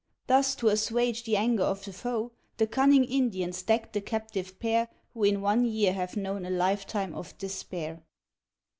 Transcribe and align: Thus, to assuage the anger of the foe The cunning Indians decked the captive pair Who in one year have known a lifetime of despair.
Thus, 0.25 0.55
to 0.55 0.69
assuage 0.69 1.25
the 1.25 1.37
anger 1.37 1.61
of 1.63 1.85
the 1.85 1.93
foe 1.93 2.31
The 2.57 2.65
cunning 2.65 3.03
Indians 3.03 3.61
decked 3.61 3.93
the 3.93 4.01
captive 4.01 4.59
pair 4.59 4.87
Who 5.13 5.23
in 5.23 5.41
one 5.41 5.63
year 5.63 5.93
have 5.93 6.17
known 6.17 6.43
a 6.43 6.49
lifetime 6.49 7.13
of 7.13 7.37
despair. 7.37 8.01